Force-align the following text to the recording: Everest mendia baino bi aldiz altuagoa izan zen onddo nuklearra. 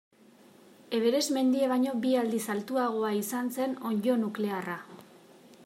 Everest 0.99 1.31
mendia 1.35 1.67
baino 1.73 1.93
bi 2.05 2.13
aldiz 2.21 2.41
altuagoa 2.53 3.13
izan 3.19 3.53
zen 3.59 3.77
onddo 3.91 4.17
nuklearra. 4.23 4.83